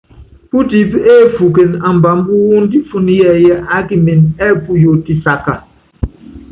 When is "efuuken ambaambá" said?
1.25-2.29